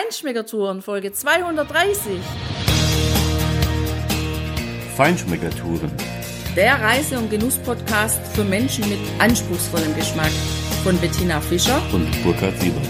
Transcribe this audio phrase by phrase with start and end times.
[0.00, 2.20] Feinschmeckertouren Folge 230.
[4.96, 5.90] Feinschmeckertouren.
[6.56, 10.30] Der Reise- und Genuss-Podcast für Menschen mit anspruchsvollem Geschmack
[10.84, 12.86] von Bettina Fischer und Burkhard Siebert.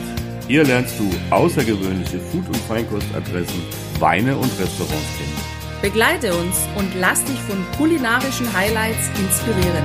[0.47, 3.61] Hier lernst du außergewöhnliche Food- und Feinkostadressen,
[3.99, 5.83] Weine und Restaurants kennen.
[5.83, 9.85] Begleite uns und lass dich von kulinarischen Highlights inspirieren.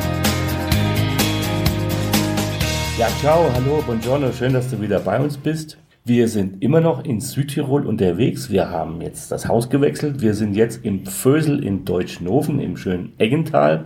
[3.00, 5.78] Ja, ciao, hallo, buongiorno, schön, dass du wieder bei uns bist.
[6.08, 8.52] Wir sind immer noch in Südtirol unterwegs.
[8.52, 10.22] Wir haben jetzt das Haus gewechselt.
[10.22, 13.86] Wir sind jetzt im Pfösel in Deutschnoven im schönen Eggental.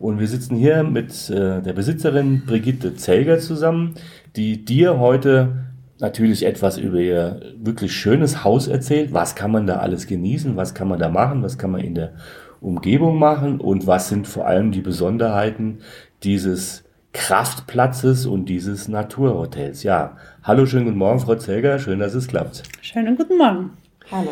[0.00, 3.94] Und wir sitzen hier mit äh, der Besitzerin Brigitte Zelger zusammen,
[4.34, 5.66] die dir heute
[6.00, 9.12] natürlich etwas über ihr wirklich schönes Haus erzählt.
[9.12, 10.56] Was kann man da alles genießen?
[10.56, 11.44] Was kann man da machen?
[11.44, 12.14] Was kann man in der
[12.60, 13.60] Umgebung machen?
[13.60, 15.78] Und was sind vor allem die Besonderheiten
[16.24, 19.82] dieses Kraftplatzes und dieses Naturhotels.
[19.82, 22.62] Ja, hallo, schönen guten Morgen, Frau Zelger, schön, dass es klappt.
[22.80, 23.70] Schönen guten Morgen.
[24.10, 24.30] Hallo.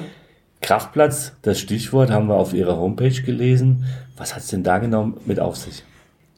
[0.62, 3.84] Kraftplatz, das Stichwort haben wir auf Ihrer Homepage gelesen.
[4.16, 5.82] Was hat es denn da genau mit auf sich?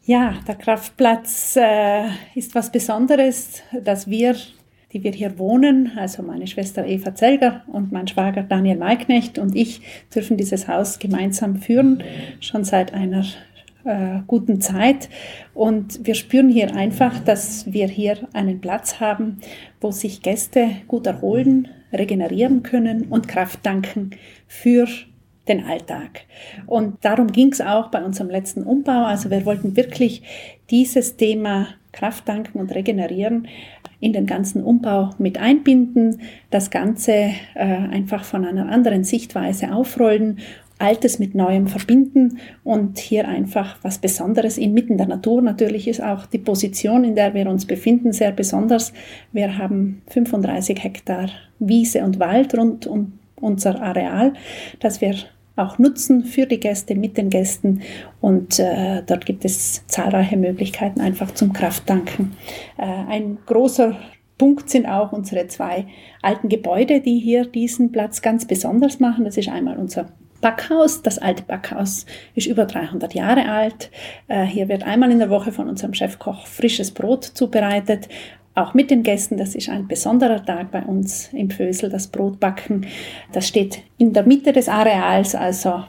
[0.05, 4.35] Ja, der Kraftplatz äh, ist was Besonderes, dass wir,
[4.93, 9.55] die wir hier wohnen, also meine Schwester Eva Zelger und mein Schwager Daniel Maiknecht und
[9.55, 9.81] ich,
[10.13, 12.03] dürfen dieses Haus gemeinsam führen,
[12.41, 13.25] schon seit einer
[13.85, 15.09] äh, guten Zeit.
[15.55, 19.39] Und wir spüren hier einfach, dass wir hier einen Platz haben,
[19.81, 24.11] wo sich Gäste gut erholen, regenerieren können und Kraft danken
[24.47, 24.87] für
[25.49, 26.21] den Alltag.
[26.67, 29.05] Und darum ging es auch bei unserem letzten Umbau.
[29.05, 30.23] Also wir wollten wirklich
[30.71, 33.49] dieses Thema Kraft danken und regenerieren
[34.01, 40.39] in den ganzen Umbau mit einbinden, das Ganze äh, einfach von einer anderen Sichtweise aufrollen
[40.83, 45.41] Altes mit Neuem verbinden und hier einfach was Besonderes inmitten der Natur.
[45.41, 48.93] Natürlich ist auch die Position, in der wir uns befinden, sehr besonders.
[49.33, 54.33] Wir haben 35 Hektar Wiese und Wald rund um unser Areal,
[54.81, 55.15] das wir
[55.55, 57.83] auch nutzen für die Gäste, mit den Gästen.
[58.21, 62.33] Und äh, dort gibt es zahlreiche Möglichkeiten einfach zum Krafttanken.
[62.77, 63.97] Äh, ein großer
[64.39, 65.87] Punkt sind auch unsere zwei
[66.23, 69.25] alten Gebäude, die hier diesen Platz ganz besonders machen.
[69.25, 70.09] Das ist einmal unser
[70.43, 71.01] Backhaus.
[71.01, 72.05] Das alte Backhaus
[72.35, 73.91] ist über 300 Jahre alt.
[74.29, 78.09] Äh, hier wird einmal in der Woche von unserem Chefkoch frisches Brot zubereitet.
[78.55, 82.87] Auch mit den Gästen, das ist ein besonderer Tag bei uns im Fösel, das Brotbacken.
[83.33, 85.85] Das steht in der Mitte des Areals, also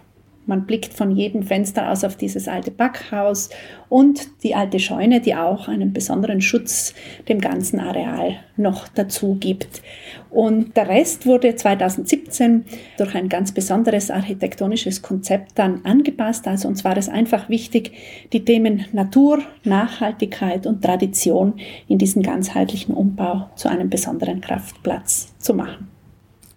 [0.45, 3.49] man blickt von jedem Fenster aus auf dieses alte Backhaus
[3.89, 6.93] und die alte Scheune, die auch einen besonderen Schutz
[7.29, 9.81] dem ganzen Areal noch dazu gibt.
[10.29, 12.65] Und der Rest wurde 2017
[12.97, 16.47] durch ein ganz besonderes architektonisches Konzept dann angepasst.
[16.47, 17.91] Also uns war es einfach wichtig,
[18.33, 21.53] die Themen Natur, Nachhaltigkeit und Tradition
[21.87, 25.92] in diesem ganzheitlichen Umbau zu einem besonderen Kraftplatz zu machen.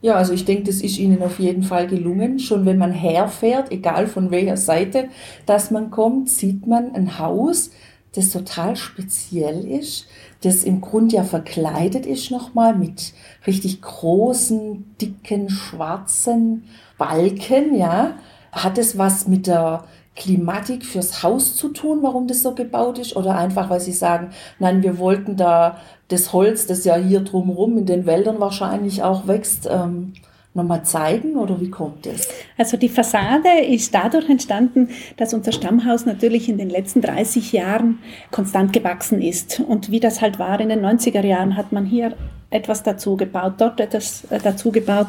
[0.02, 2.38] Ja, also ich denke, das ist Ihnen auf jeden Fall gelungen.
[2.38, 5.08] Schon wenn man herfährt, egal von welcher Seite,
[5.46, 7.70] dass man kommt, sieht man ein Haus,
[8.14, 10.06] das total speziell ist,
[10.42, 13.12] das im Grund ja verkleidet ist nochmal mit
[13.46, 16.64] richtig großen, dicken, schwarzen
[16.98, 18.14] Balken, ja.
[18.52, 19.84] Hat es was mit der
[20.16, 23.14] Klimatik fürs Haus zu tun, warum das so gebaut ist?
[23.16, 25.78] Oder einfach, weil Sie sagen, nein, wir wollten da
[26.08, 30.14] das Holz, das ja hier drumherum in den Wäldern wahrscheinlich auch wächst, ähm,
[30.56, 32.28] nochmal zeigen oder wie kommt es?
[32.58, 34.88] Also die Fassade ist dadurch entstanden,
[35.18, 37.98] dass unser Stammhaus natürlich in den letzten 30 Jahren
[38.30, 39.60] konstant gewachsen ist.
[39.60, 42.16] Und wie das halt war in den 90er Jahren, hat man hier
[42.50, 45.08] etwas dazu gebaut, dort etwas äh, dazu gebaut.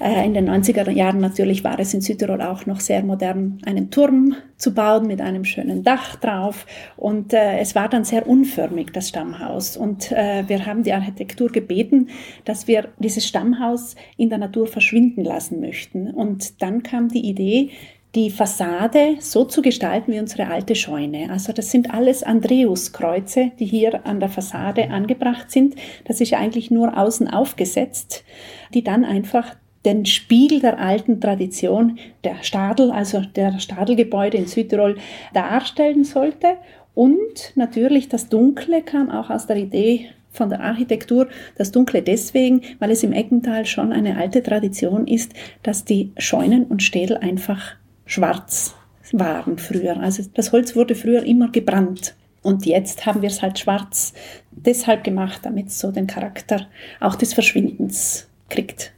[0.00, 3.90] Äh, in den 90er Jahren natürlich war es in Südtirol auch noch sehr modern, einen
[3.90, 6.64] Turm zu bauen mit einem schönen Dach drauf.
[6.96, 9.76] Und äh, es war dann sehr unförmig, das Stammhaus.
[9.76, 12.08] Und wir haben die Architektur gebeten,
[12.44, 16.10] dass wir dieses Stammhaus in der Natur verschwinden lassen möchten.
[16.10, 17.70] Und dann kam die Idee,
[18.16, 21.30] die Fassade so zu gestalten wie unsere alte Scheune.
[21.30, 25.76] Also das sind alles Andreuskreuze, die hier an der Fassade angebracht sind.
[26.06, 28.24] Das ist ja eigentlich nur außen aufgesetzt,
[28.72, 29.54] die dann einfach
[29.84, 34.96] den Spiegel der alten Tradition der Stadel, also der Stadelgebäude in Südtirol,
[35.34, 36.56] darstellen sollte.
[36.94, 41.28] Und natürlich das Dunkle kam auch aus der Idee von der Architektur.
[41.58, 46.64] Das Dunkle deswegen, weil es im Eckental schon eine alte Tradition ist, dass die Scheunen
[46.64, 48.74] und Städel einfach schwarz
[49.12, 50.00] waren früher.
[50.00, 52.14] Also das Holz wurde früher immer gebrannt.
[52.42, 54.14] Und jetzt haben wir es halt schwarz
[54.52, 56.66] deshalb gemacht, damit es so den Charakter
[57.00, 58.92] auch des Verschwindens kriegt.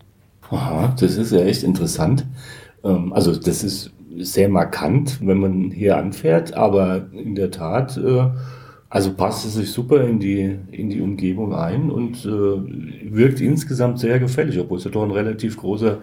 [0.50, 2.25] Aha, das ist ja echt interessant.
[2.84, 8.31] Ähm, also das ist sehr markant, wenn man hier anfährt, aber in der Tat äh,
[8.90, 13.99] Also passt es sich super in die, in die Umgebung ein und äh, wirkt insgesamt
[13.99, 15.99] sehr gefällig, obwohl es ja doch ein relativ großer,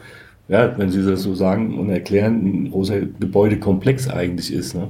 [0.48, 4.76] ja, wenn Sie das so sagen und erklären, ein großer Gebäudekomplex eigentlich ist.
[4.76, 4.90] Ne?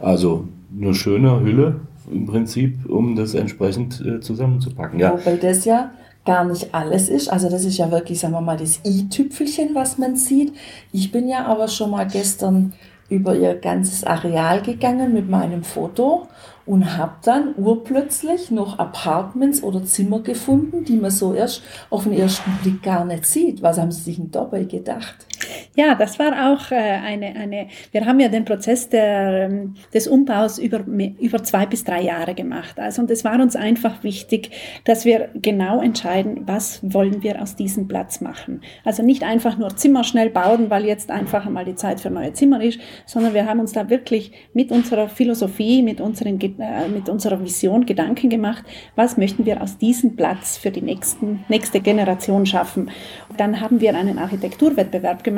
[0.00, 0.48] Also
[0.78, 4.98] eine schöne Hülle im Prinzip, um das entsprechend äh, zusammenzupacken.
[4.98, 5.12] Ja.
[5.12, 5.90] Wobei das ja
[6.24, 7.28] gar nicht alles ist.
[7.28, 10.52] Also das ist ja wirklich, sagen wir mal, das i-Tüpfelchen, was man sieht.
[10.92, 12.72] Ich bin ja aber schon mal gestern
[13.08, 16.26] über ihr ganzes Areal gegangen mit meinem Foto
[16.66, 22.12] und habe dann urplötzlich noch Apartments oder Zimmer gefunden, die man so erst auf den
[22.12, 23.62] ersten Blick gar nicht sieht.
[23.62, 25.26] Was haben Sie sich denn dabei gedacht?
[25.74, 30.08] Ja, das war auch äh, eine, eine, wir haben ja den Prozess der, ähm, des
[30.08, 32.78] Umbaus über, über zwei bis drei Jahre gemacht.
[32.78, 34.50] Also, und es war uns einfach wichtig,
[34.84, 38.62] dass wir genau entscheiden, was wollen wir aus diesem Platz machen.
[38.84, 42.32] Also nicht einfach nur Zimmer schnell bauen, weil jetzt einfach einmal die Zeit für neue
[42.32, 47.08] Zimmer ist, sondern wir haben uns da wirklich mit unserer Philosophie, mit unseren äh, mit
[47.08, 48.64] unserer Vision Gedanken gemacht,
[48.94, 52.90] was möchten wir aus diesem Platz für die nächsten, nächste Generation schaffen.
[53.36, 55.35] Dann haben wir einen Architekturwettbewerb gemacht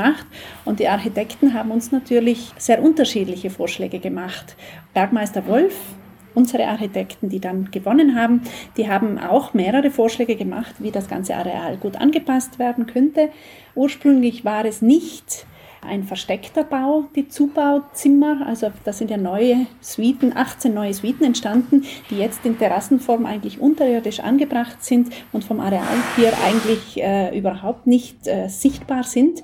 [0.65, 4.57] und die Architekten haben uns natürlich sehr unterschiedliche Vorschläge gemacht.
[4.95, 5.75] Bergmeister Wolf,
[6.35, 8.43] unsere Architekten, die dann gewonnen haben,
[8.77, 13.31] die haben auch mehrere Vorschläge gemacht, wie das ganze Areal gut angepasst werden könnte.
[13.75, 15.47] Ursprünglich war es nicht
[15.81, 18.47] ein versteckter Bau, die Zubauzimmer.
[18.47, 23.61] Also da sind ja neue Suiten, 18 neue Suiten entstanden, die jetzt in Terrassenform eigentlich
[23.61, 25.85] unterirdisch angebracht sind und vom Areal
[26.17, 29.43] hier eigentlich äh, überhaupt nicht äh, sichtbar sind.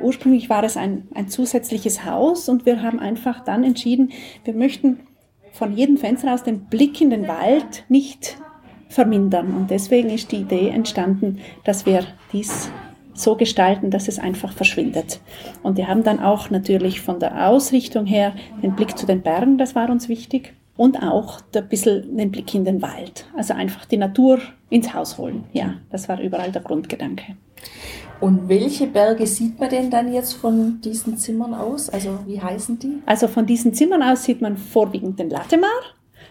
[0.00, 4.12] Ursprünglich war es ein, ein zusätzliches Haus und wir haben einfach dann entschieden,
[4.44, 5.00] wir möchten
[5.52, 8.36] von jedem Fenster aus den Blick in den Wald nicht
[8.88, 9.54] vermindern.
[9.54, 12.70] Und deswegen ist die Idee entstanden, dass wir dies
[13.18, 15.20] so gestalten, dass es einfach verschwindet.
[15.62, 19.58] Und wir haben dann auch natürlich von der Ausrichtung her den Blick zu den Bergen,
[19.58, 20.54] das war uns wichtig.
[20.76, 23.26] Und auch ein bisschen den Blick in den Wald.
[23.34, 25.44] Also einfach die Natur ins Haus holen.
[25.54, 27.36] Ja, das war überall der Grundgedanke.
[28.20, 31.88] Und welche Berge sieht man denn dann jetzt von diesen Zimmern aus?
[31.88, 33.02] Also wie heißen die?
[33.06, 35.70] Also von diesen Zimmern aus sieht man vorwiegend den Latemar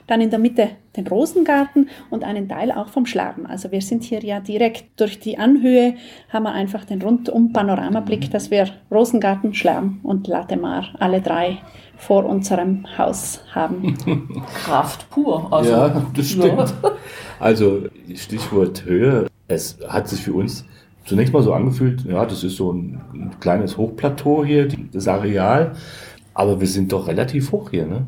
[0.08, 3.46] dann in der Mitte den Rosengarten und einen Teil auch vom Schlaben.
[3.46, 5.96] Also wir sind hier ja direkt durch die Anhöhe,
[6.30, 11.58] haben wir einfach den rundum Panoramablick, dass wir Rosengarten, Schlaben und Latemar alle drei
[11.98, 13.98] vor unserem Haus haben.
[14.54, 15.48] Kraft pur.
[15.52, 16.74] Also, ja, das stimmt.
[16.84, 16.92] Ja.
[17.40, 19.28] Also Stichwort Höhe.
[19.48, 20.66] Es hat sich für uns
[21.06, 25.74] zunächst mal so angefühlt, ja, das ist so ein, ein kleines Hochplateau hier, das Areal.
[26.34, 28.08] Aber wir sind doch relativ hoch hier, ne?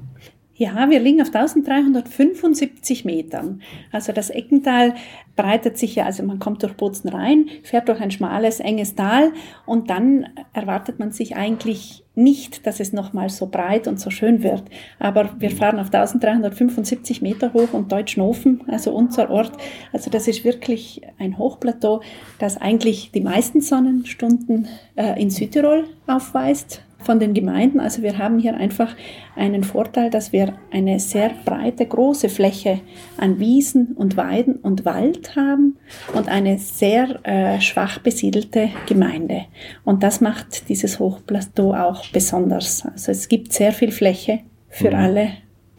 [0.60, 3.62] Ja, wir liegen auf 1375 Metern.
[3.92, 4.96] Also das Eckental
[5.36, 9.34] breitet sich ja, also man kommt durch Bozen rein, fährt durch ein schmales, enges Tal
[9.68, 14.42] und dann erwartet man sich eigentlich nicht, dass es nochmal so breit und so schön
[14.42, 14.64] wird.
[14.98, 19.52] Aber wir fahren auf 1375 Meter hoch und Deutschnofen, also unser Ort,
[19.94, 22.02] also das ist wirklich ein Hochplateau,
[22.40, 27.80] das eigentlich die meisten Sonnenstunden äh, in Südtirol aufweist von den Gemeinden.
[27.80, 28.96] Also wir haben hier einfach
[29.36, 32.82] einen Vorteil, dass wir eine sehr breite, große Fläche
[33.18, 35.78] an Wiesen und Weiden und Wald haben
[36.14, 39.46] und eine sehr äh, schwach besiedelte Gemeinde.
[39.84, 42.86] Und das macht dieses Hochplateau auch besonders.
[42.86, 44.40] Also es gibt sehr viel Fläche
[44.70, 44.96] für mhm.
[44.96, 45.30] alle,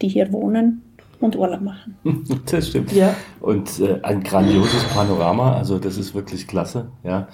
[0.01, 0.81] die hier wohnen
[1.19, 1.97] und Urlaub machen.
[2.51, 2.91] Das stimmt.
[2.93, 3.15] Ja.
[3.41, 6.91] Und äh, ein grandioses Panorama, also das ist wirklich klasse.
[7.03, 7.27] Ja.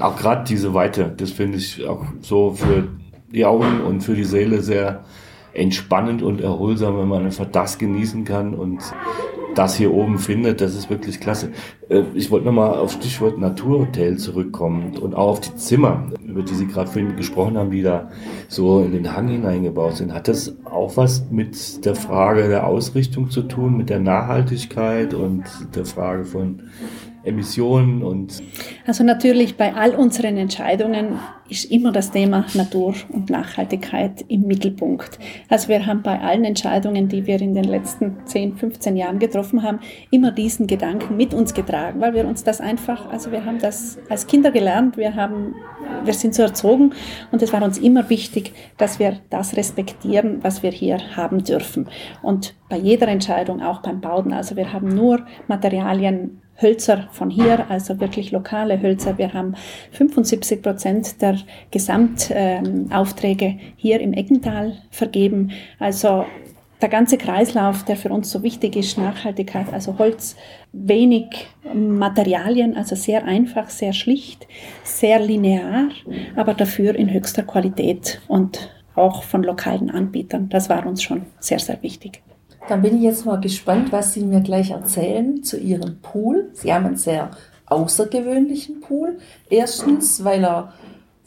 [0.00, 2.88] auch gerade diese Weite, das finde ich auch so für
[3.32, 5.04] die Augen und für die Seele sehr
[5.52, 8.80] entspannend und erholsam, wenn man einfach das genießen kann und
[9.54, 11.50] das hier oben findet, das ist wirklich klasse.
[11.88, 16.54] Äh, ich wollte nochmal auf Stichwort Naturhotel zurückkommen und auch auf die Zimmer, über die
[16.54, 18.10] Sie gerade vorhin gesprochen haben, die da
[18.48, 20.14] so in den Hang hineingebaut sind.
[20.14, 25.44] Hat das auch was mit der Frage der Ausrichtung zu tun, mit der Nachhaltigkeit und
[25.74, 26.62] der Frage von
[27.24, 28.42] Emissionen und.
[28.86, 31.18] Also natürlich bei all unseren Entscheidungen
[31.50, 35.18] ist immer das Thema Natur und Nachhaltigkeit im Mittelpunkt.
[35.48, 39.62] Also wir haben bei allen Entscheidungen, die wir in den letzten 10, 15 Jahren getroffen
[39.62, 43.58] haben, immer diesen Gedanken mit uns getragen, weil wir uns das einfach, also wir haben
[43.58, 45.56] das als Kinder gelernt, wir haben,
[46.04, 46.92] wir sind so erzogen
[47.32, 51.88] und es war uns immer wichtig, dass wir das respektieren, was wir hier haben dürfen.
[52.22, 57.70] Und bei jeder Entscheidung, auch beim Bauen, also wir haben nur Materialien Hölzer von hier,
[57.70, 59.18] also wirklich lokale Hölzer.
[59.18, 59.54] Wir haben
[59.92, 61.38] 75 Prozent der
[61.70, 65.52] Gesamtaufträge ähm, hier im Eckental vergeben.
[65.78, 66.24] Also
[66.80, 70.36] der ganze Kreislauf, der für uns so wichtig ist, Nachhaltigkeit, also Holz,
[70.72, 71.26] wenig
[71.74, 74.46] Materialien, also sehr einfach, sehr schlicht,
[74.82, 75.90] sehr linear,
[76.36, 80.48] aber dafür in höchster Qualität und auch von lokalen Anbietern.
[80.48, 82.22] Das war uns schon sehr, sehr wichtig.
[82.68, 86.50] Dann bin ich jetzt mal gespannt, was Sie mir gleich erzählen zu Ihrem Pool.
[86.52, 87.30] Sie haben einen sehr
[87.66, 89.18] außergewöhnlichen Pool.
[89.48, 90.72] Erstens, weil er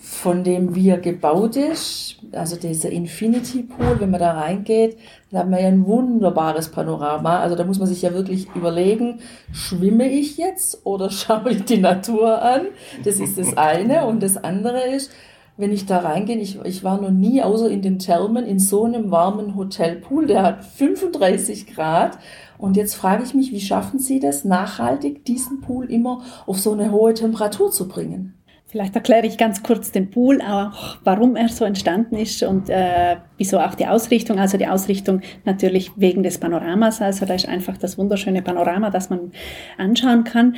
[0.06, 4.98] von dem wie er gebaut ist, also dieser Infinity Pool, wenn man da reingeht,
[5.32, 7.40] da hat man ja ein wunderbares Panorama.
[7.40, 9.22] Also da muss man sich ja wirklich überlegen,
[9.54, 12.68] schwimme ich jetzt oder schaue ich die Natur an?
[13.06, 14.06] Das ist das eine.
[14.06, 15.10] Und das andere ist,
[15.56, 18.86] wenn ich da reingehe, ich, ich war noch nie außer in den Thermen in so
[18.86, 22.18] einem warmen Hotelpool, der hat 35 Grad.
[22.58, 26.72] Und jetzt frage ich mich, wie schaffen Sie das, nachhaltig diesen Pool immer auf so
[26.72, 28.36] eine hohe Temperatur zu bringen?
[28.74, 33.18] Vielleicht erkläre ich ganz kurz den Pool, auch warum er so entstanden ist und äh,
[33.38, 34.40] wieso auch die Ausrichtung.
[34.40, 37.00] Also die Ausrichtung natürlich wegen des Panoramas.
[37.00, 39.32] Also da ist einfach das wunderschöne Panorama, das man
[39.78, 40.56] anschauen kann.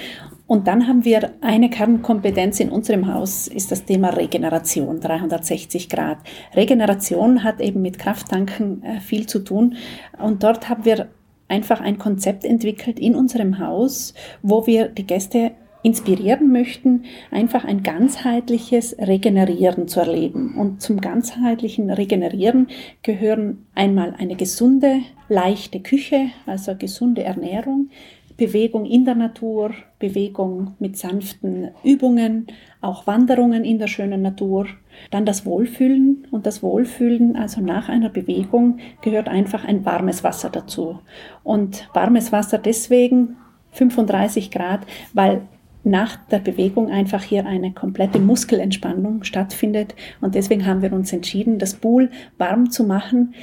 [0.48, 6.20] Und dann haben wir eine Kernkompetenz in unserem Haus, ist das Thema Regeneration, 360 Grad.
[6.56, 9.76] Regeneration hat eben mit Krafttanken äh, viel zu tun.
[10.20, 11.08] Und dort haben wir
[11.48, 15.52] einfach ein Konzept entwickelt in unserem Haus, wo wir die Gäste
[15.86, 20.56] inspirieren möchten, einfach ein ganzheitliches Regenerieren zu erleben.
[20.58, 22.70] Und zum ganzheitlichen Regenerieren
[23.04, 27.90] gehören einmal eine gesunde, leichte Küche, also gesunde Ernährung,
[28.38, 32.48] Bewegung in der Natur, Bewegung mit sanften Übungen,
[32.82, 34.68] auch Wanderungen in der schönen Natur.
[35.12, 40.50] Dann das Wohlfühlen und das Wohlfühlen, also nach einer Bewegung, gehört einfach ein warmes Wasser
[40.50, 41.00] dazu.
[41.44, 43.38] Und warmes Wasser deswegen
[43.72, 44.82] 35 Grad,
[45.14, 45.42] weil
[45.86, 49.96] nach der Bewegung einfach hier eine komplette Muskelentspannung stattfindet.
[50.20, 53.36] Und deswegen haben wir uns entschieden, das Pool warm zu machen.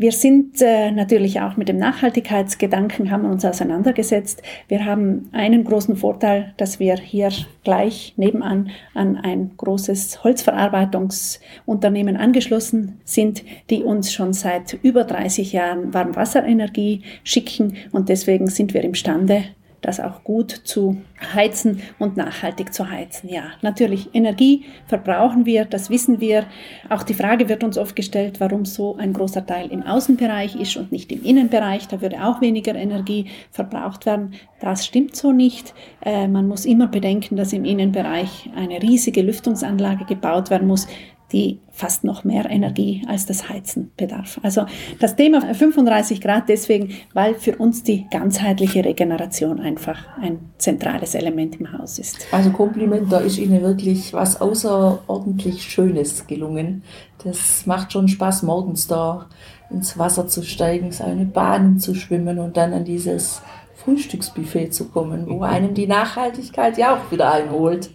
[0.00, 4.42] Wir sind äh, natürlich auch mit dem Nachhaltigkeitsgedanken haben uns auseinandergesetzt.
[4.66, 7.28] Wir haben einen großen Vorteil, dass wir hier
[7.64, 15.92] gleich nebenan an ein großes Holzverarbeitungsunternehmen angeschlossen sind, die uns schon seit über 30 Jahren
[15.92, 19.44] Warmwasserenergie schicken und deswegen sind wir imstande,
[19.80, 21.00] das auch gut zu
[21.34, 23.28] heizen und nachhaltig zu heizen.
[23.28, 26.46] Ja, natürlich Energie verbrauchen wir, das wissen wir.
[26.88, 30.76] Auch die Frage wird uns oft gestellt, warum so ein großer Teil im Außenbereich ist
[30.76, 31.88] und nicht im Innenbereich.
[31.88, 34.34] Da würde auch weniger Energie verbraucht werden.
[34.60, 35.74] Das stimmt so nicht.
[36.04, 40.86] Äh, man muss immer bedenken, dass im Innenbereich eine riesige Lüftungsanlage gebaut werden muss
[41.32, 44.38] die fast noch mehr Energie als das Heizen bedarf.
[44.42, 44.66] Also
[44.98, 51.58] das Thema 35 Grad deswegen, weil für uns die ganzheitliche Regeneration einfach ein zentrales Element
[51.60, 52.26] im Haus ist.
[52.32, 56.82] Also Kompliment, da ist Ihnen wirklich was außerordentlich Schönes gelungen.
[57.24, 59.26] Das macht schon Spaß, morgens da
[59.70, 63.42] ins Wasser zu steigen, seine Bahnen zu schwimmen und dann an dieses
[63.76, 67.90] Frühstücksbuffet zu kommen, wo einem die Nachhaltigkeit ja auch wieder einholt.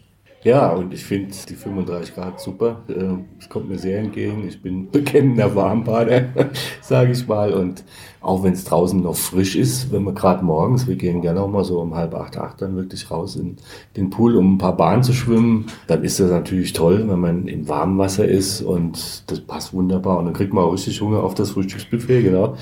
[0.46, 2.84] Ja, und ich finde die 35 Grad super.
[2.88, 4.48] Ähm, es kommt mir sehr entgegen.
[4.48, 6.26] Ich bin bekennender Warmbader,
[6.82, 7.52] sage ich mal.
[7.52, 7.84] Und
[8.22, 11.50] auch wenn es draußen noch frisch ist, wenn wir gerade morgens, wir gehen gerne auch
[11.50, 13.56] mal so um halb acht, acht dann wirklich raus in
[13.98, 17.48] den Pool, um ein paar Bahnen zu schwimmen, dann ist das natürlich toll, wenn man
[17.48, 20.20] in warmem Wasser ist und das passt wunderbar.
[20.20, 22.56] Und dann kriegt man auch richtig Hunger auf das Frühstücksbuffet, genau.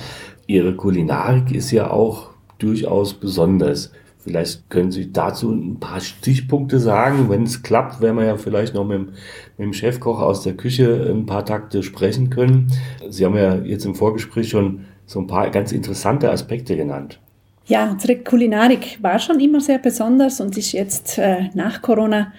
[0.46, 3.92] Ihre Kulinarik ist ja auch durchaus besonders.
[4.24, 7.28] Vielleicht können Sie dazu ein paar Stichpunkte sagen.
[7.28, 9.04] Wenn es klappt, werden wir ja vielleicht noch mit dem,
[9.58, 12.72] mit dem Chefkoch aus der Küche ein paar Takte sprechen können.
[13.10, 17.20] Sie haben ja jetzt im Vorgespräch schon so ein paar ganz interessante Aspekte genannt.
[17.66, 22.32] Ja, unsere Kulinarik war schon immer sehr besonders und ist jetzt äh, nach Corona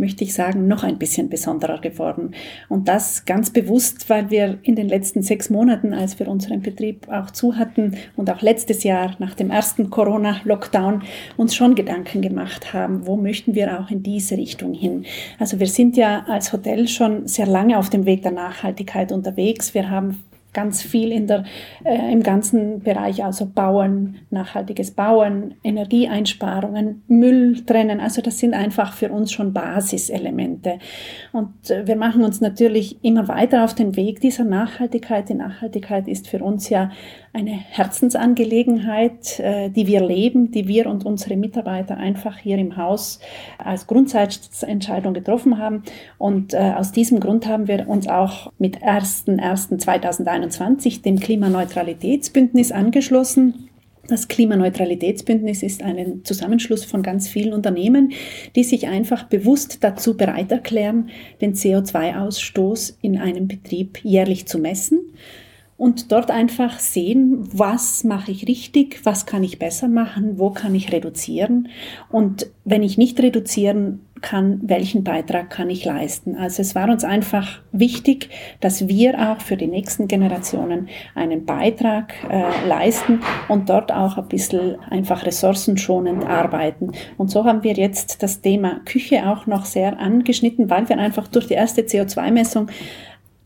[0.00, 2.32] möchte ich sagen, noch ein bisschen besonderer geworden.
[2.68, 7.08] Und das ganz bewusst, weil wir in den letzten sechs Monaten, als wir unseren Betrieb
[7.08, 11.02] auch zu hatten und auch letztes Jahr nach dem ersten Corona-Lockdown
[11.36, 15.04] uns schon Gedanken gemacht haben, wo möchten wir auch in diese Richtung hin.
[15.38, 19.74] Also wir sind ja als Hotel schon sehr lange auf dem Weg der Nachhaltigkeit unterwegs.
[19.74, 21.44] Wir haben ganz viel in der,
[21.84, 28.00] äh, im ganzen Bereich, also Bauen, nachhaltiges Bauen, Energieeinsparungen, Müll trennen.
[28.00, 30.78] Also das sind einfach für uns schon Basiselemente.
[31.32, 35.28] Und äh, wir machen uns natürlich immer weiter auf den Weg dieser Nachhaltigkeit.
[35.28, 36.90] Die Nachhaltigkeit ist für uns ja
[37.32, 43.20] eine Herzensangelegenheit, äh, die wir leben, die wir und unsere Mitarbeiter einfach hier im Haus
[43.58, 45.84] als Grundsatzentscheidung getroffen haben.
[46.18, 53.68] Und äh, aus diesem Grund haben wir uns auch mit 1.1.2021 dem Klimaneutralitätsbündnis angeschlossen.
[54.08, 58.10] Das Klimaneutralitätsbündnis ist ein Zusammenschluss von ganz vielen Unternehmen,
[58.56, 61.10] die sich einfach bewusst dazu bereit erklären,
[61.40, 64.98] den CO2-Ausstoß in einem Betrieb jährlich zu messen
[65.80, 70.74] und dort einfach sehen, was mache ich richtig, was kann ich besser machen, wo kann
[70.74, 71.68] ich reduzieren.
[72.10, 76.36] Und wenn ich nicht reduzieren kann, welchen Beitrag kann ich leisten.
[76.36, 78.28] Also es war uns einfach wichtig,
[78.60, 84.28] dass wir auch für die nächsten Generationen einen Beitrag äh, leisten und dort auch ein
[84.28, 86.92] bisschen einfach ressourcenschonend arbeiten.
[87.16, 91.26] Und so haben wir jetzt das Thema Küche auch noch sehr angeschnitten, weil wir einfach
[91.26, 92.68] durch die erste CO2-Messung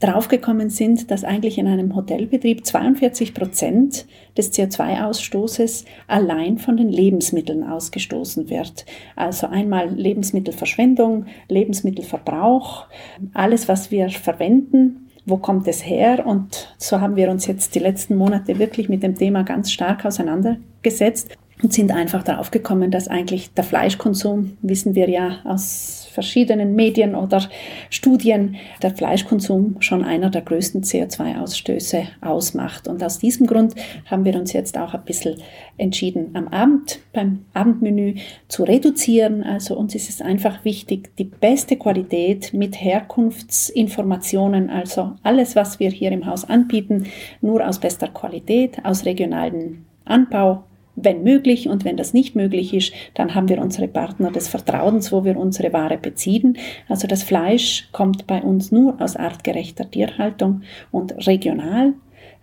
[0.04, 4.06] draufgekommen sind, dass eigentlich in einem Hotelbetrieb 42 Prozent
[4.36, 8.84] des CO2-Ausstoßes allein von den Lebensmitteln ausgestoßen wird.
[9.16, 12.86] Also einmal Lebensmittelverschwendung, Lebensmittelverbrauch,
[13.32, 16.26] alles, was wir verwenden, wo kommt es her?
[16.26, 20.04] Und so haben wir uns jetzt die letzten Monate wirklich mit dem Thema ganz stark
[20.04, 26.74] auseinandergesetzt und sind einfach darauf gekommen, dass eigentlich der Fleischkonsum, wissen wir ja aus verschiedenen
[26.74, 27.48] Medien oder
[27.90, 32.86] Studien, der Fleischkonsum schon einer der größten CO2-Ausstöße ausmacht.
[32.88, 33.74] Und aus diesem Grund
[34.06, 35.36] haben wir uns jetzt auch ein bisschen
[35.76, 38.14] entschieden, am Abend beim Abendmenü
[38.48, 39.42] zu reduzieren.
[39.42, 45.90] Also uns ist es einfach wichtig, die beste Qualität mit Herkunftsinformationen, also alles, was wir
[45.90, 47.04] hier im Haus anbieten,
[47.40, 50.64] nur aus bester Qualität, aus regionalen Anbau
[50.96, 51.68] wenn möglich.
[51.68, 55.36] Und wenn das nicht möglich ist, dann haben wir unsere Partner des Vertrauens, wo wir
[55.36, 56.58] unsere Ware beziehen.
[56.88, 61.94] Also das Fleisch kommt bei uns nur aus artgerechter Tierhaltung und regional.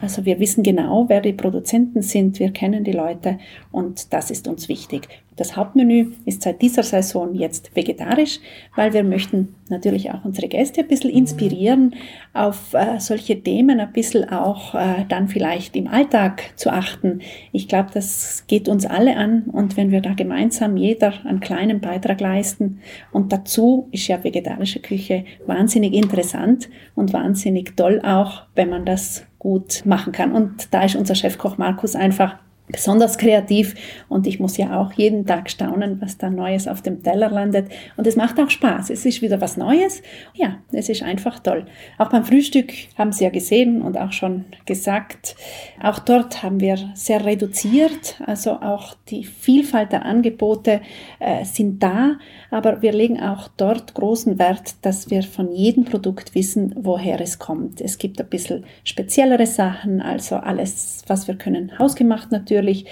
[0.01, 3.37] Also wir wissen genau, wer die Produzenten sind, wir kennen die Leute
[3.71, 5.07] und das ist uns wichtig.
[5.35, 8.39] Das Hauptmenü ist seit dieser Saison jetzt vegetarisch,
[8.75, 11.95] weil wir möchten natürlich auch unsere Gäste ein bisschen inspirieren,
[12.33, 17.21] auf äh, solche Themen ein bisschen auch äh, dann vielleicht im Alltag zu achten.
[17.51, 21.79] Ich glaube, das geht uns alle an und wenn wir da gemeinsam jeder einen kleinen
[21.79, 22.79] Beitrag leisten
[23.11, 29.25] und dazu ist ja vegetarische Küche wahnsinnig interessant und wahnsinnig toll auch, wenn man das
[29.41, 30.33] gut machen kann.
[30.33, 32.35] Und da ist unser Chefkoch Markus einfach
[32.71, 33.75] besonders kreativ
[34.09, 37.69] und ich muss ja auch jeden Tag staunen, was da Neues auf dem Teller landet
[37.97, 38.89] und es macht auch Spaß.
[38.89, 40.01] Es ist wieder was Neues.
[40.33, 41.65] Ja, es ist einfach toll.
[41.97, 45.35] Auch beim Frühstück haben Sie ja gesehen und auch schon gesagt,
[45.81, 50.81] auch dort haben wir sehr reduziert, also auch die Vielfalt der Angebote
[51.19, 52.17] äh, sind da,
[52.49, 57.39] aber wir legen auch dort großen Wert, dass wir von jedem Produkt wissen, woher es
[57.39, 57.81] kommt.
[57.81, 62.85] Es gibt ein bisschen speziellere Sachen, also alles, was wir können, hausgemacht natürlich natürlich.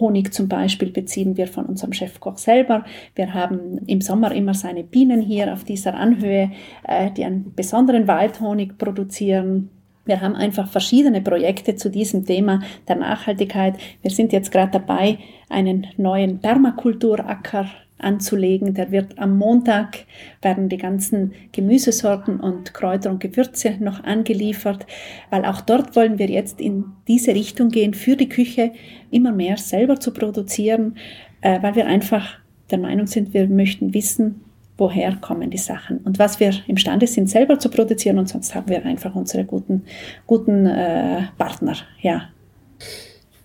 [0.00, 2.84] Honig zum Beispiel beziehen wir von unserem Chefkoch selber.
[3.14, 6.50] Wir haben im Sommer immer seine Bienen hier auf dieser Anhöhe,
[6.84, 9.68] äh, die einen besonderen Waldhonig produzieren.
[10.06, 13.74] Wir haben einfach verschiedene Projekte zu diesem Thema der Nachhaltigkeit.
[14.00, 15.18] Wir sind jetzt gerade dabei,
[15.50, 17.66] einen neuen Permakulturacker
[18.00, 18.74] anzulegen.
[18.74, 20.04] Der wird am Montag,
[20.42, 24.86] werden die ganzen Gemüsesorten und Kräuter und Gewürze noch angeliefert,
[25.30, 28.72] weil auch dort wollen wir jetzt in diese Richtung gehen, für die Küche
[29.10, 30.96] immer mehr selber zu produzieren,
[31.40, 32.38] äh, weil wir einfach
[32.70, 34.42] der Meinung sind, wir möchten wissen,
[34.76, 38.68] woher kommen die Sachen und was wir imstande sind, selber zu produzieren und sonst haben
[38.68, 39.84] wir einfach unsere guten,
[40.26, 42.30] guten äh, Partner, ja.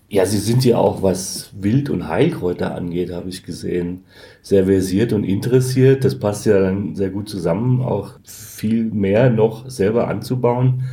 [0.08, 4.04] Ja, Sie sind ja auch, was Wild- und Heilkräuter angeht, habe ich gesehen,
[4.42, 6.06] sehr versiert und interessiert.
[6.06, 10.84] Das passt ja dann sehr gut zusammen, auch viel mehr noch selber anzubauen.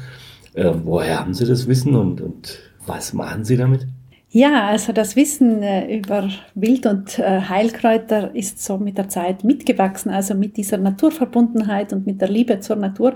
[0.55, 3.87] Äh, woher haben Sie das Wissen und, und was machen Sie damit?
[4.35, 9.45] Ja, also das Wissen äh, über Wild- und äh, Heilkräuter ist so mit der Zeit
[9.45, 10.11] mitgewachsen.
[10.11, 13.13] Also mit dieser Naturverbundenheit und mit der Liebe zur Natur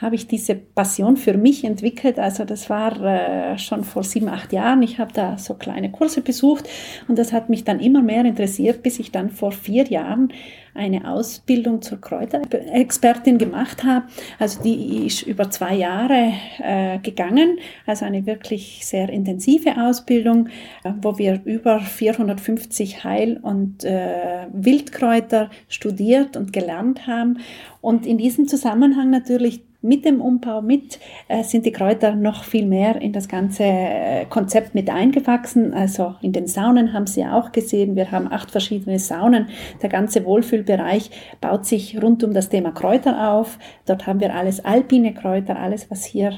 [0.00, 2.20] habe ich diese Passion für mich entwickelt.
[2.20, 4.80] Also das war äh, schon vor sieben, acht Jahren.
[4.82, 6.68] Ich habe da so kleine Kurse besucht
[7.08, 10.32] und das hat mich dann immer mehr interessiert, bis ich dann vor vier Jahren
[10.74, 14.06] eine Ausbildung zur Kräuterexpertin gemacht habe.
[14.38, 20.48] Also die ist über zwei Jahre äh, gegangen, also eine wirklich sehr intensive Ausbildung,
[20.84, 27.38] äh, wo wir über 450 Heil- und äh, Wildkräuter studiert und gelernt haben.
[27.80, 32.66] Und in diesem Zusammenhang natürlich mit dem Umbau mit äh, sind die Kräuter noch viel
[32.66, 35.72] mehr in das ganze äh, Konzept mit eingewachsen.
[35.72, 39.48] Also in den Saunen haben Sie auch gesehen, wir haben acht verschiedene Saunen.
[39.80, 43.58] Der ganze Wohlfühlbereich baut sich rund um das Thema Kräuter auf.
[43.86, 46.32] Dort haben wir alles alpine Kräuter, alles, was hier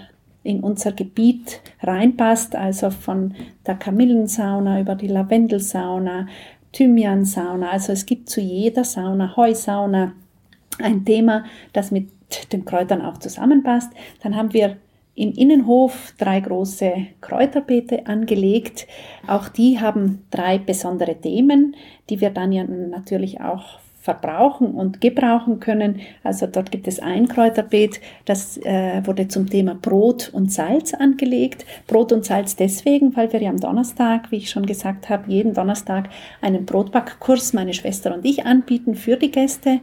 [0.44, 3.35] in unser Gebiet reinpasst, also von
[3.66, 6.26] der Kamillensauna über die Lavendelsauna,
[6.72, 7.70] Thymiansauna.
[7.70, 10.12] Also es gibt zu jeder Sauna, Heusauna,
[10.81, 12.09] ein Thema, das mit
[12.52, 13.92] den Kräutern auch zusammenpasst.
[14.22, 14.76] Dann haben wir
[15.14, 18.86] im Innenhof drei große Kräuterbeete angelegt.
[19.26, 21.76] Auch die haben drei besondere Themen,
[22.08, 26.00] die wir dann ja natürlich auch verbrauchen und gebrauchen können.
[26.24, 31.64] Also dort gibt es ein Kräuterbeet, das äh, wurde zum Thema Brot und Salz angelegt.
[31.86, 35.54] Brot und Salz deswegen, weil wir ja am Donnerstag, wie ich schon gesagt habe, jeden
[35.54, 36.08] Donnerstag
[36.40, 39.78] einen Brotbackkurs, meine Schwester und ich, anbieten für die Gäste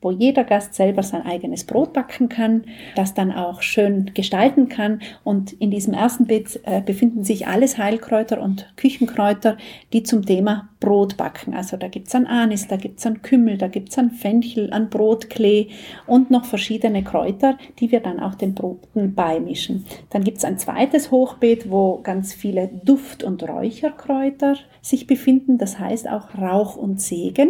[0.00, 5.00] wo jeder Gast selber sein eigenes Brot backen kann, das dann auch schön gestalten kann.
[5.24, 9.56] Und in diesem ersten Beet äh, befinden sich alles Heilkräuter und Küchenkräuter,
[9.92, 11.54] die zum Thema Brot backen.
[11.54, 15.68] Also da gibt's an Anis, da gibt's an Kümmel, da gibt's an Fenchel, an Brotklee
[16.06, 19.86] und noch verschiedene Kräuter, die wir dann auch den Broten beimischen.
[20.10, 25.58] Dann gibt's ein zweites Hochbeet, wo ganz viele Duft- und Räucherkräuter sich befinden.
[25.58, 27.48] Das heißt auch Rauch und Segen.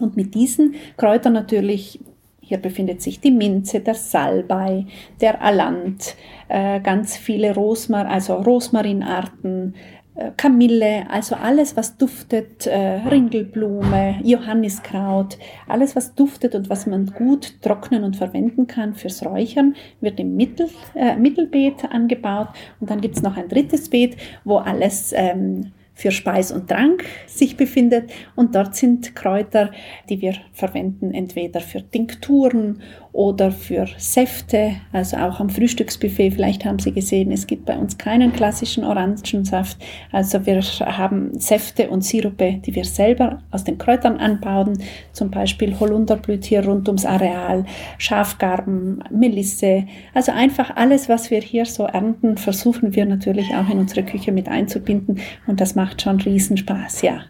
[0.00, 2.00] Und mit diesen Kräutern natürlich,
[2.40, 4.86] hier befindet sich die Minze, der Salbei,
[5.20, 6.16] der Alant,
[6.48, 9.74] äh, ganz viele Rosmar, also Rosmarinarten,
[10.16, 17.06] äh, Kamille, also alles, was duftet, äh, Ringelblume, Johanniskraut, alles, was duftet und was man
[17.06, 22.48] gut trocknen und verwenden kann fürs Räuchern, wird im Mittel, äh, Mittelbeet angebaut.
[22.80, 27.04] Und dann gibt es noch ein drittes Beet, wo alles ähm, für Speis und Trank
[27.26, 28.10] sich befindet.
[28.34, 29.70] Und dort sind Kräuter,
[30.08, 32.80] die wir verwenden, entweder für Tinkturen
[33.12, 36.30] oder für Säfte, also auch am Frühstücksbuffet.
[36.30, 39.78] Vielleicht haben Sie gesehen, es gibt bei uns keinen klassischen Orangensaft.
[40.12, 44.78] Also wir haben Säfte und Sirupe, die wir selber aus den Kräutern anbauen.
[45.12, 47.64] Zum Beispiel Holunder blüht hier rund ums Areal,
[47.98, 49.86] Schafgarben, Melisse.
[50.14, 54.30] Also einfach alles, was wir hier so ernten, versuchen wir natürlich auch in unsere Küche
[54.30, 55.18] mit einzubinden.
[55.48, 57.22] Und das macht schon Riesenspaß, ja.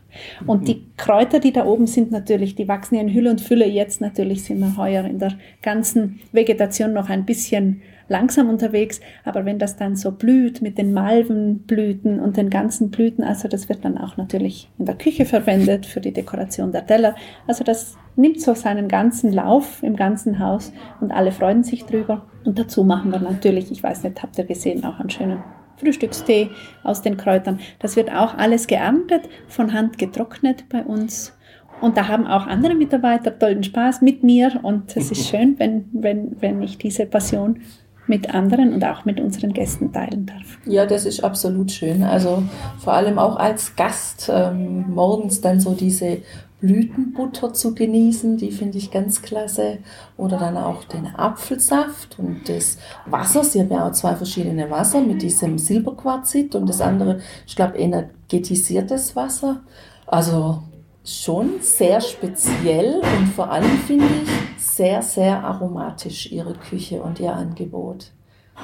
[0.46, 3.66] Und die Kräuter, die da oben sind, natürlich, die wachsen ja in Hülle und Fülle.
[3.66, 9.00] Jetzt natürlich sind wir heuer in der ganzen Vegetation noch ein bisschen langsam unterwegs.
[9.24, 13.68] Aber wenn das dann so blüht mit den Malvenblüten und den ganzen Blüten, also das
[13.68, 17.14] wird dann auch natürlich in der Küche verwendet für die Dekoration der Teller.
[17.46, 22.26] Also das nimmt so seinen ganzen Lauf im ganzen Haus und alle freuen sich drüber.
[22.44, 25.42] Und dazu machen wir natürlich, ich weiß nicht, habt ihr gesehen, auch einen schönen
[25.80, 26.50] Frühstückstee
[26.82, 27.58] aus den Kräutern.
[27.78, 31.36] Das wird auch alles geerntet, von Hand getrocknet bei uns.
[31.80, 34.60] Und da haben auch andere Mitarbeiter tollen Spaß mit mir.
[34.62, 37.60] Und es ist schön, wenn, wenn, wenn ich diese Passion
[38.06, 40.58] mit anderen und auch mit unseren Gästen teilen darf.
[40.66, 42.02] Ja, das ist absolut schön.
[42.02, 42.42] Also
[42.78, 46.18] vor allem auch als Gast ähm, morgens dann so diese
[46.60, 49.78] Blütenbutter zu genießen, die finde ich ganz klasse.
[50.16, 53.44] Oder dann auch den Apfelsaft und das Wasser.
[53.44, 57.78] Sie haben ja auch zwei verschiedene Wasser mit diesem Silberquarzit und das andere, ich glaube,
[57.78, 59.62] energetisiertes Wasser.
[60.06, 60.62] Also
[61.04, 67.34] schon sehr speziell und vor allem finde ich sehr, sehr aromatisch ihre Küche und ihr
[67.34, 68.12] Angebot.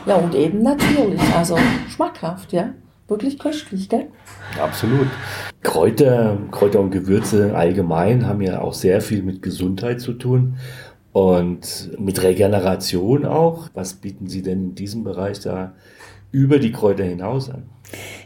[0.04, 1.56] Ja, und eben natürlich, also
[1.88, 2.74] schmackhaft, ja.
[3.08, 4.08] Wirklich köstlich, gell?
[4.60, 5.06] Absolut.
[5.62, 10.56] Kräuter, Kräuter und Gewürze allgemein haben ja auch sehr viel mit Gesundheit zu tun
[11.12, 13.68] und mit Regeneration auch.
[13.74, 15.74] Was bieten Sie denn in diesem Bereich da
[16.32, 17.64] über die Kräuter hinaus an?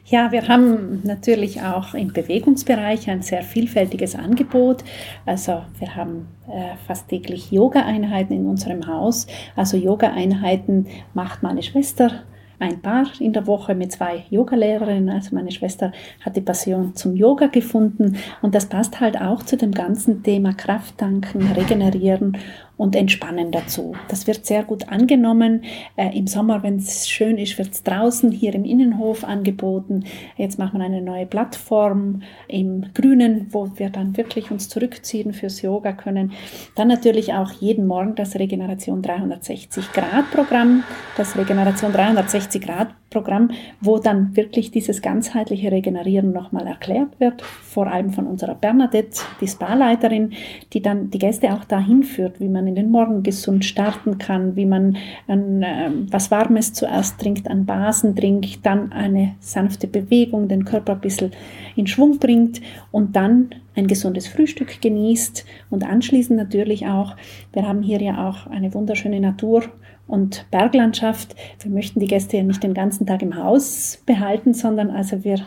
[0.07, 4.83] Ja, wir haben natürlich auch im Bewegungsbereich ein sehr vielfältiges Angebot.
[5.27, 9.27] Also wir haben äh, fast täglich Yoga-Einheiten in unserem Haus.
[9.55, 12.23] Also Yoga-Einheiten macht meine Schwester
[12.61, 15.09] ein Paar in der Woche mit zwei Yogalehrerinnen.
[15.09, 15.93] Also meine Schwester
[16.25, 20.53] hat die Passion zum Yoga gefunden und das passt halt auch zu dem ganzen Thema
[20.53, 22.37] Kraft tanken, regenerieren
[22.81, 23.93] und entspannen dazu.
[24.09, 25.65] Das wird sehr gut angenommen.
[25.97, 30.05] Äh, Im Sommer, wenn es schön ist, wird es draußen hier im Innenhof angeboten.
[30.39, 35.61] Jetzt machen wir eine neue Plattform im Grünen, wo wir dann wirklich uns zurückziehen fürs
[35.61, 36.33] Yoga können.
[36.75, 40.83] Dann natürlich auch jeden Morgen das Regeneration 360 Grad Programm.
[41.19, 47.89] Das Regeneration 360 Grad Programm, wo dann wirklich dieses ganzheitliche Regenerieren nochmal erklärt wird, vor
[47.89, 50.33] allem von unserer Bernadette, die Spa-Leiterin,
[50.73, 54.55] die dann die Gäste auch dahin führt, wie man in den Morgen gesund starten kann,
[54.57, 54.97] wie man
[55.27, 60.93] ein, äh, was Warmes zuerst trinkt, an Basen trinkt, dann eine sanfte Bewegung, den Körper
[60.93, 61.33] ein bisschen
[61.77, 62.61] in Schwung bringt
[62.93, 65.45] und dann ein gesundes Frühstück genießt.
[65.71, 67.17] Und anschließend natürlich auch,
[67.53, 69.65] wir haben hier ja auch eine wunderschöne Natur
[70.11, 71.35] und Berglandschaft.
[71.61, 75.41] Wir möchten die Gäste ja nicht den ganzen Tag im Haus behalten, sondern also wir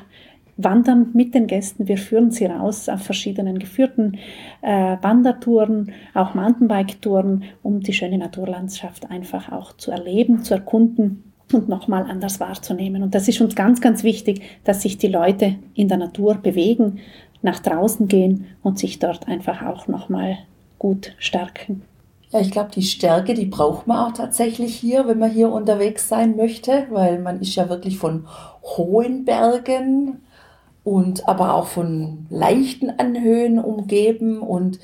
[0.56, 4.20] wandern mit den Gästen, wir führen sie raus auf verschiedenen geführten
[4.62, 11.70] äh, Wandertouren, auch Mountainbike-Touren, um die schöne Naturlandschaft einfach auch zu erleben, zu erkunden und
[11.70, 13.04] nochmal anders wahrzunehmen.
[13.04, 17.00] Und das ist uns ganz, ganz wichtig, dass sich die Leute in der Natur bewegen,
[17.42, 20.38] nach draußen gehen und sich dort einfach auch nochmal
[20.80, 21.82] gut stärken.
[22.34, 26.10] Ja, ich glaube, die Stärke, die braucht man auch tatsächlich hier, wenn man hier unterwegs
[26.10, 28.26] sein möchte, weil man ist ja wirklich von
[28.64, 30.24] hohen Bergen
[30.84, 34.80] und aber auch von leichten Anhöhen umgeben und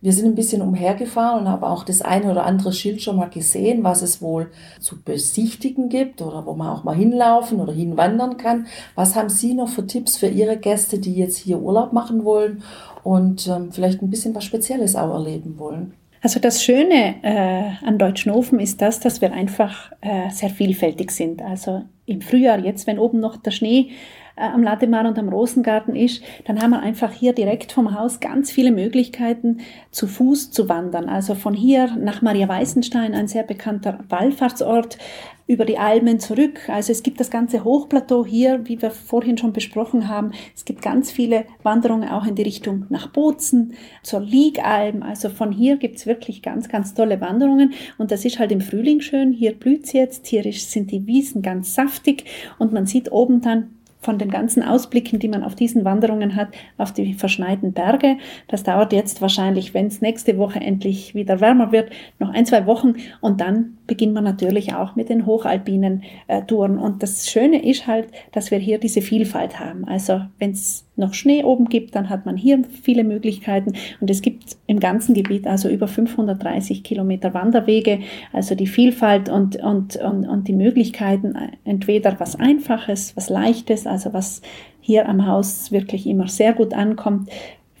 [0.00, 3.30] wir sind ein bisschen umhergefahren und haben auch das eine oder andere Schild schon mal
[3.30, 8.36] gesehen, was es wohl zu besichtigen gibt oder wo man auch mal hinlaufen oder hinwandern
[8.36, 8.68] kann.
[8.94, 12.62] Was haben Sie noch für Tipps für Ihre Gäste, die jetzt hier Urlaub machen wollen
[13.02, 15.94] und ähm, vielleicht ein bisschen was Spezielles auch erleben wollen?
[16.22, 21.42] Also das Schöne äh, an Deutschnofen ist das, dass wir einfach äh, sehr vielfältig sind.
[21.42, 23.90] Also im Frühjahr, jetzt wenn oben noch der Schnee
[24.36, 28.20] äh, am Latemar und am Rosengarten ist, dann haben wir einfach hier direkt vom Haus
[28.20, 29.58] ganz viele Möglichkeiten,
[29.90, 31.08] zu Fuß zu wandern.
[31.08, 34.98] Also von hier nach Maria Weißenstein, ein sehr bekannter Wallfahrtsort,
[35.46, 36.68] über die Almen zurück.
[36.68, 40.32] Also es gibt das ganze Hochplateau hier, wie wir vorhin schon besprochen haben.
[40.54, 45.02] Es gibt ganz viele Wanderungen auch in die Richtung nach Bozen, zur Liegalm.
[45.02, 47.74] Also von hier gibt's wirklich ganz, ganz tolle Wanderungen.
[47.98, 49.32] Und das ist halt im Frühling schön.
[49.32, 52.24] Hier blüht's jetzt, hier sind die Wiesen ganz saftig
[52.58, 53.70] und man sieht oben dann
[54.02, 58.18] von den ganzen Ausblicken, die man auf diesen Wanderungen hat, auf die verschneiten Berge.
[58.48, 62.66] Das dauert jetzt wahrscheinlich, wenn es nächste Woche endlich wieder wärmer wird, noch ein, zwei
[62.66, 66.78] Wochen und dann beginnt man natürlich auch mit den hochalpinen äh, Touren.
[66.78, 69.84] Und das Schöne ist halt, dass wir hier diese Vielfalt haben.
[69.84, 73.72] Also wenn es noch Schnee oben gibt, dann hat man hier viele Möglichkeiten.
[74.00, 78.00] Und es gibt im ganzen Gebiet also über 530 Kilometer Wanderwege.
[78.32, 84.12] Also die Vielfalt und, und, und, und die Möglichkeiten, entweder was Einfaches, was Leichtes, also
[84.12, 84.42] was
[84.80, 87.30] hier am Haus wirklich immer sehr gut ankommt,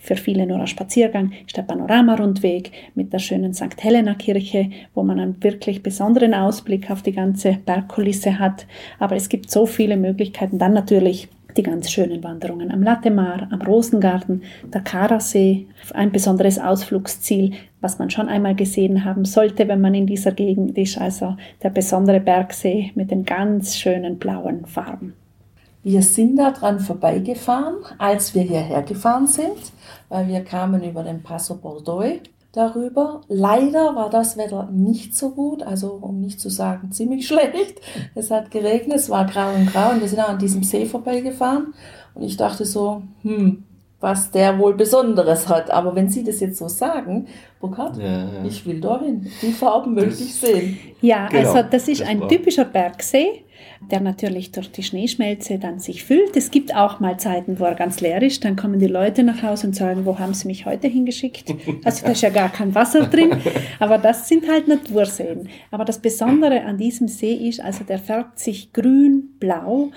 [0.02, 3.80] für viele nur ein Spaziergang ist der Panoramarundweg mit der schönen St.
[3.80, 8.66] Helena Kirche, wo man einen wirklich besonderen Ausblick auf die ganze Bergkulisse hat.
[8.98, 10.58] Aber es gibt so viele Möglichkeiten.
[10.58, 14.42] Dann natürlich die ganz schönen Wanderungen am Lattemar, am Rosengarten,
[14.74, 20.06] der Karasee, ein besonderes Ausflugsziel, was man schon einmal gesehen haben sollte, wenn man in
[20.08, 25.14] dieser Gegend ist, also der besondere Bergsee mit den ganz schönen blauen Farben.
[25.84, 29.72] Wir sind da dran vorbeigefahren, als wir hierher gefahren sind,
[30.08, 32.20] weil wir kamen über den Passo Bordeaux
[32.52, 33.22] darüber.
[33.28, 37.80] Leider war das Wetter nicht so gut, also um nicht zu sagen ziemlich schlecht.
[38.14, 40.86] Es hat geregnet, es war grau und grau und wir sind auch an diesem See
[40.86, 41.74] vorbeigefahren
[42.14, 43.64] und ich dachte so, hm,
[43.98, 45.70] was der wohl Besonderes hat.
[45.70, 47.26] Aber wenn Sie das jetzt so sagen,
[47.60, 48.44] Burkhard, ja, ja.
[48.44, 49.30] ich will dahin.
[49.40, 50.76] Die Farben möchte ich sehen.
[51.00, 53.41] Ja, genau, also das ist das ein typischer Bergsee
[53.90, 56.36] der natürlich durch die Schneeschmelze dann sich füllt.
[56.36, 58.44] Es gibt auch mal Zeiten, wo er ganz leer ist.
[58.44, 61.54] Dann kommen die Leute nach Hause und sagen, wo haben sie mich heute hingeschickt?
[61.84, 63.36] Also da ist ja gar kein Wasser drin.
[63.78, 65.48] Aber das sind halt Naturseen.
[65.70, 69.90] Aber das Besondere an diesem See ist, also der färbt sich grün, blau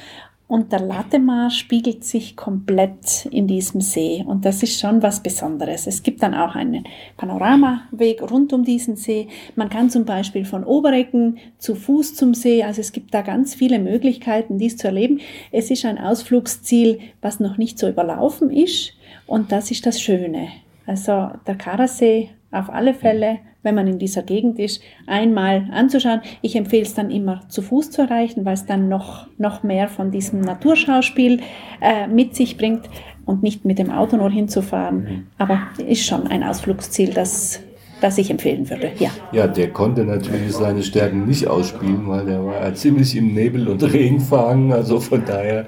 [0.47, 4.23] und der Latemar spiegelt sich komplett in diesem See.
[4.27, 5.87] Und das ist schon was Besonderes.
[5.87, 6.83] Es gibt dann auch einen
[7.17, 9.27] Panoramaweg rund um diesen See.
[9.55, 12.63] Man kann zum Beispiel von Oberecken zu Fuß zum See.
[12.63, 15.19] Also es gibt da ganz viele Möglichkeiten, dies zu erleben.
[15.51, 18.93] Es ist ein Ausflugsziel, was noch nicht so überlaufen ist.
[19.25, 20.49] Und das ist das Schöne.
[20.85, 26.21] Also der Karasee auf alle Fälle wenn man in dieser Gegend ist, einmal anzuschauen.
[26.41, 29.89] Ich empfehle es dann immer zu Fuß zu erreichen, weil es dann noch, noch mehr
[29.89, 31.41] von diesem Naturschauspiel
[31.81, 32.89] äh, mit sich bringt
[33.25, 34.97] und nicht mit dem Auto nur hinzufahren.
[34.97, 35.27] Mhm.
[35.37, 37.61] Aber ist schon ein Ausflugsziel, das
[38.01, 38.91] das ich empfehlen würde.
[38.99, 39.09] Ja.
[39.31, 43.81] ja, der konnte natürlich seine Stärken nicht ausspielen, weil der war ziemlich im Nebel und
[43.93, 44.73] Regen verhangen.
[44.73, 45.65] Also von daher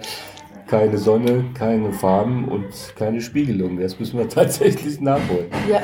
[0.68, 3.80] keine Sonne, keine Farben und keine Spiegelung.
[3.80, 5.48] Das müssen wir tatsächlich nachholen.
[5.70, 5.82] Ja.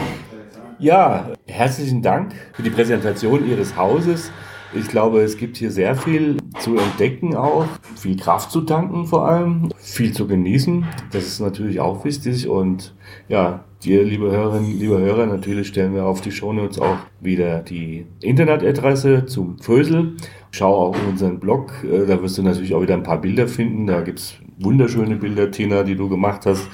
[0.80, 4.32] Ja, herzlichen Dank für die Präsentation Ihres Hauses.
[4.74, 9.28] Ich glaube, es gibt hier sehr viel zu entdecken auch, viel Kraft zu tanken vor
[9.28, 10.84] allem, viel zu genießen.
[11.12, 12.96] Das ist natürlich auch wichtig und
[13.30, 18.08] ja, dir, liebe Hörerinnen, liebe Hörer, natürlich stellen wir auf die Shownotes auch wieder die
[18.22, 20.16] Internetadresse zum Fösel.
[20.50, 23.48] Schau auch in unseren Blog, äh, da wirst du natürlich auch wieder ein paar Bilder
[23.48, 23.86] finden.
[23.86, 26.68] Da gibt's wunderschöne Bilder, Tina, die du gemacht hast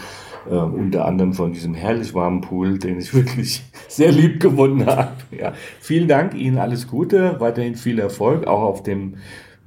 [0.49, 5.15] äh, unter anderem von diesem herrlich warmen Pool, den ich wirklich sehr lieb gewonnen habe.
[5.37, 9.15] Ja, vielen Dank, Ihnen alles Gute, weiterhin viel Erfolg, auch auf dem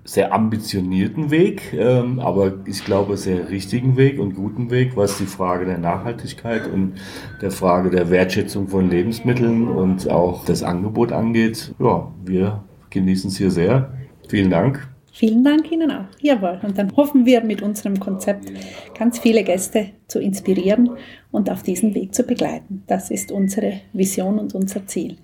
[0.04, 5.26] sehr ambitionierten Weg, ähm, aber ich glaube sehr richtigen Weg und guten Weg, was die
[5.26, 6.94] Frage der Nachhaltigkeit und
[7.40, 11.74] der Frage der Wertschätzung von Lebensmitteln und auch das Angebot angeht.
[11.78, 13.92] Ja, wir genießen es hier sehr.
[14.28, 14.91] Vielen Dank.
[15.14, 16.06] Vielen Dank Ihnen auch.
[16.20, 16.58] Jawohl.
[16.62, 18.50] Und dann hoffen wir mit unserem Konzept
[18.98, 20.90] ganz viele Gäste zu inspirieren
[21.30, 22.82] und auf diesen Weg zu begleiten.
[22.86, 25.18] Das ist unsere Vision und unser Ziel.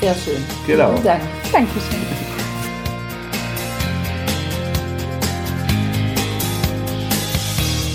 [0.00, 0.42] Sehr schön.
[0.66, 0.90] Genau.
[0.92, 1.22] Vielen Dank.
[1.50, 2.00] Dankeschön.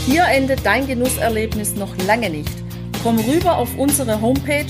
[0.08, 2.50] Hier endet dein Genusserlebnis noch lange nicht.
[3.04, 4.66] Komm rüber auf unsere Homepage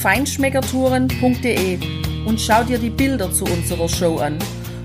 [0.00, 1.78] feinschmeckertouren.de
[2.24, 4.38] und schau dir die Bilder zu unserer Show an.